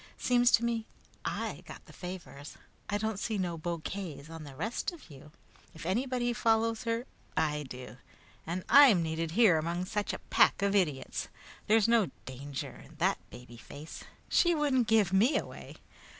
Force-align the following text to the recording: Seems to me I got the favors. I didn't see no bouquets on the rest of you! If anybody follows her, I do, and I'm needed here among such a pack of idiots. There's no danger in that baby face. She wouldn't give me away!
Seems 0.17 0.49
to 0.53 0.65
me 0.65 0.87
I 1.23 1.61
got 1.67 1.85
the 1.85 1.93
favors. 1.93 2.57
I 2.89 2.97
didn't 2.97 3.19
see 3.19 3.37
no 3.37 3.55
bouquets 3.55 4.31
on 4.31 4.45
the 4.45 4.55
rest 4.55 4.91
of 4.91 5.11
you! 5.11 5.31
If 5.75 5.85
anybody 5.85 6.33
follows 6.33 6.85
her, 6.85 7.05
I 7.37 7.65
do, 7.69 7.97
and 8.47 8.63
I'm 8.67 9.03
needed 9.03 9.33
here 9.37 9.59
among 9.59 9.85
such 9.85 10.11
a 10.11 10.17
pack 10.31 10.63
of 10.63 10.73
idiots. 10.73 11.27
There's 11.67 11.87
no 11.87 12.09
danger 12.25 12.81
in 12.83 12.95
that 12.95 13.19
baby 13.29 13.57
face. 13.57 14.03
She 14.27 14.55
wouldn't 14.55 14.87
give 14.87 15.13
me 15.13 15.37
away! 15.37 15.75